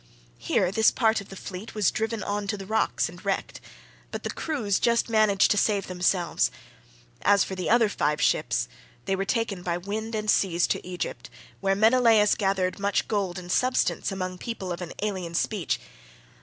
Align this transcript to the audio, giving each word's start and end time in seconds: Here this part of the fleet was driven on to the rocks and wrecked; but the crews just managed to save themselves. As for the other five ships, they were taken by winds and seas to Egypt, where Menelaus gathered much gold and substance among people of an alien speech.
Here 0.39 0.71
this 0.71 0.89
part 0.89 1.21
of 1.21 1.29
the 1.29 1.35
fleet 1.35 1.75
was 1.75 1.91
driven 1.91 2.23
on 2.23 2.47
to 2.47 2.57
the 2.57 2.65
rocks 2.65 3.07
and 3.07 3.23
wrecked; 3.23 3.61
but 4.09 4.23
the 4.23 4.31
crews 4.31 4.79
just 4.79 5.09
managed 5.11 5.51
to 5.51 5.57
save 5.57 5.85
themselves. 5.85 6.49
As 7.21 7.43
for 7.43 7.53
the 7.53 7.69
other 7.69 7.87
five 7.87 8.19
ships, 8.19 8.67
they 9.05 9.15
were 9.15 9.25
taken 9.25 9.61
by 9.61 9.77
winds 9.77 10.17
and 10.17 10.27
seas 10.27 10.65
to 10.69 10.83
Egypt, 10.83 11.29
where 11.59 11.75
Menelaus 11.75 12.33
gathered 12.33 12.79
much 12.79 13.07
gold 13.07 13.37
and 13.37 13.51
substance 13.51 14.11
among 14.11 14.39
people 14.39 14.71
of 14.71 14.81
an 14.81 14.93
alien 15.03 15.35
speech. 15.35 15.79